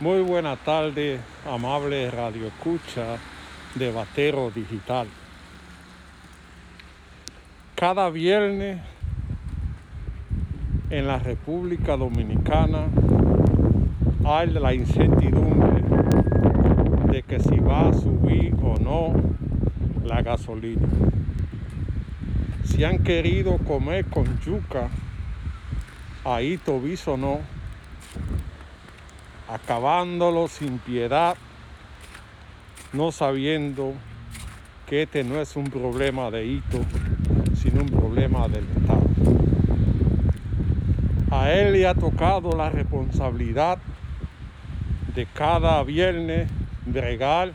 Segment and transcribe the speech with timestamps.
[0.00, 3.18] Muy buena tarde, amable radio escucha
[3.74, 5.06] de Batero Digital.
[7.74, 8.80] Cada viernes
[10.88, 12.86] en la República Dominicana
[14.24, 15.82] hay la incertidumbre
[17.12, 19.12] de que si va a subir o no
[20.02, 20.88] la gasolina.
[22.64, 24.88] Si han querido comer con yuca,
[26.24, 27.59] ahí tobizo no
[29.50, 31.36] acabándolo sin piedad,
[32.92, 33.94] no sabiendo
[34.86, 36.80] que este no es un problema de hito,
[37.54, 39.06] sino un problema del Estado.
[41.32, 43.78] A él le ha tocado la responsabilidad
[45.14, 46.48] de cada viernes
[46.86, 47.52] bregar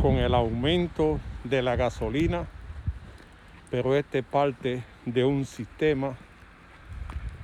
[0.00, 2.46] con el aumento de la gasolina,
[3.70, 6.14] pero este parte de un sistema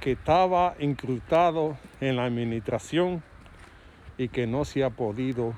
[0.00, 3.22] que estaba incrustado en la administración
[4.18, 5.54] y que no se ha podido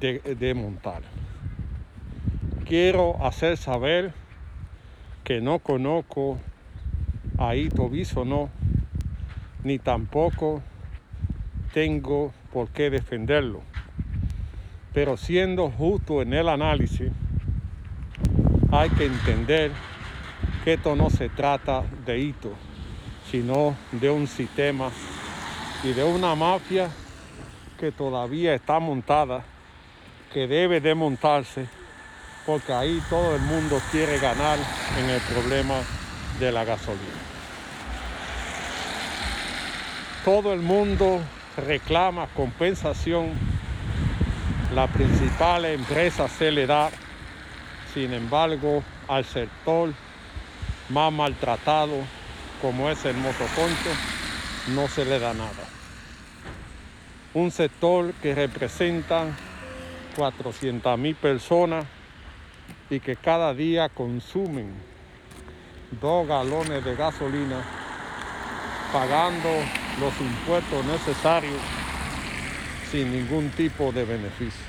[0.00, 1.02] desmontar.
[2.66, 4.12] Quiero hacer saber
[5.22, 6.38] que no conozco
[7.38, 7.90] a Ito
[8.24, 8.50] no,
[9.62, 10.62] ni tampoco
[11.72, 13.62] tengo por qué defenderlo.
[14.92, 17.10] Pero siendo justo en el análisis,
[18.70, 19.72] hay que entender
[20.62, 22.52] que esto no se trata de Ito,
[23.30, 24.90] sino de un sistema
[25.84, 26.90] y de una mafia
[27.78, 29.44] que todavía está montada,
[30.32, 31.66] que debe de montarse,
[32.46, 34.58] porque ahí todo el mundo quiere ganar
[34.98, 35.74] en el problema
[36.40, 37.20] de la gasolina.
[40.24, 41.20] Todo el mundo
[41.58, 43.32] reclama compensación,
[44.74, 46.90] la principal empresa se le da,
[47.92, 49.92] sin embargo, al sector
[50.88, 51.96] más maltratado
[52.62, 53.90] como es el motoconcho,
[54.68, 55.73] no se le da nada
[57.34, 59.26] un sector que representa
[60.16, 61.84] 400 mil personas
[62.88, 64.72] y que cada día consumen
[66.00, 67.60] dos galones de gasolina
[68.92, 69.48] pagando
[69.98, 71.60] los impuestos necesarios
[72.92, 74.64] sin ningún tipo de beneficio.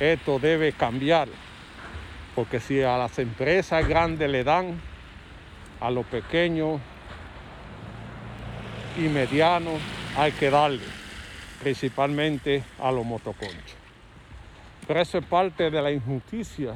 [0.00, 1.28] Esto debe cambiar
[2.34, 4.80] porque si a las empresas grandes le dan,
[5.80, 6.80] a los pequeños
[8.98, 9.80] y medianos
[10.16, 11.05] hay que darle
[11.62, 13.76] principalmente a los motoconchos.
[14.86, 16.74] Pero eso es parte de la injusticia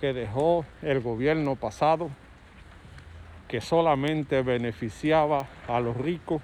[0.00, 2.10] que dejó el gobierno pasado,
[3.48, 6.42] que solamente beneficiaba a los ricos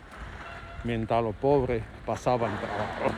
[0.84, 3.14] mientras los pobres pasaban trabajo.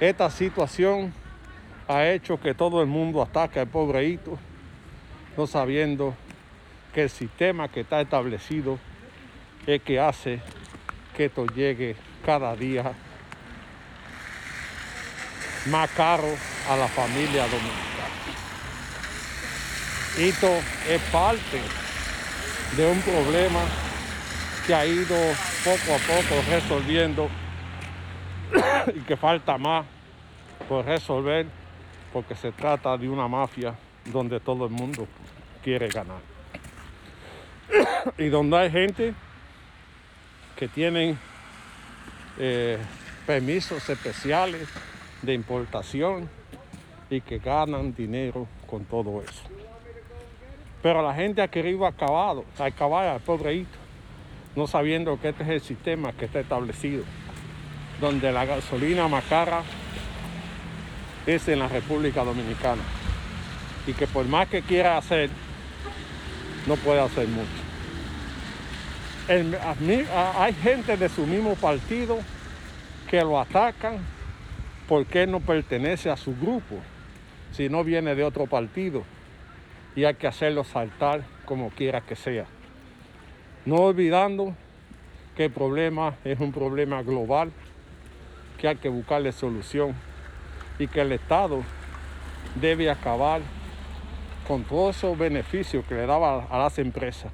[0.00, 1.12] Esta situación
[1.88, 4.38] ha hecho que todo el mundo ataque al pobreíto,
[5.36, 6.14] no sabiendo
[6.92, 8.78] que el sistema que está establecido
[9.66, 10.40] es que hace
[11.16, 12.92] que esto llegue cada día
[15.66, 16.34] más caro
[16.68, 17.86] a la familia dominicana.
[20.18, 20.48] Esto
[20.88, 21.60] es parte
[22.76, 23.60] de un problema
[24.66, 25.16] que ha ido
[25.64, 27.28] poco a poco resolviendo
[28.96, 29.86] y que falta más
[30.68, 31.46] por resolver
[32.12, 35.06] porque se trata de una mafia donde todo el mundo
[35.62, 36.20] quiere ganar.
[38.18, 39.14] y donde hay gente
[40.56, 41.16] que tienen
[42.38, 42.78] eh,
[43.26, 44.68] permisos especiales
[45.22, 46.28] de importación
[47.10, 49.42] y que ganan dinero con todo eso.
[50.82, 53.76] Pero la gente ha querido acabar, acabar al pobreito,
[54.54, 57.04] no sabiendo que este es el sistema que está establecido,
[58.00, 59.62] donde la gasolina más cara
[61.26, 62.82] es en la República Dominicana
[63.86, 65.30] y que por más que quiera hacer,
[66.66, 67.65] no puede hacer mucho
[69.28, 72.18] hay gente de su mismo partido
[73.10, 73.98] que lo atacan
[74.88, 76.76] porque no pertenece a su grupo,
[77.52, 79.02] si no viene de otro partido.
[79.96, 82.46] Y hay que hacerlo saltar como quiera que sea.
[83.64, 84.54] No olvidando
[85.36, 87.50] que el problema es un problema global,
[88.58, 89.94] que hay que buscarle solución
[90.78, 91.62] y que el Estado
[92.60, 93.40] debe acabar
[94.46, 97.32] con todos esos beneficios que le daba a las empresas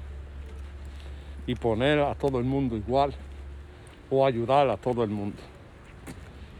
[1.45, 3.13] y poner a todo el mundo igual
[4.09, 5.37] o ayudar a todo el mundo.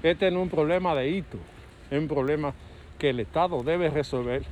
[0.02, 1.38] Este no es un problema de hito,
[1.90, 2.54] es un problema
[2.98, 4.44] que el Estado debe resolver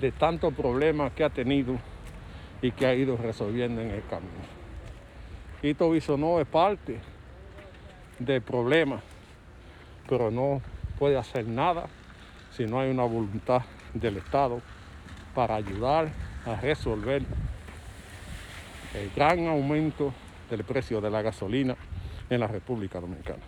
[0.00, 1.76] de tantos problemas que ha tenido
[2.62, 4.60] y que ha ido resolviendo en el camino.
[5.62, 6.98] Hito no es parte
[8.18, 9.00] del problema,
[10.08, 10.60] pero no
[10.98, 11.86] puede hacer nada
[12.50, 13.62] si no hay una voluntad
[13.94, 14.60] del Estado
[15.34, 16.08] para ayudar
[16.44, 17.22] a resolver
[18.94, 20.12] el gran aumento
[20.50, 21.76] del precio de la gasolina
[22.28, 23.42] en la República Dominicana.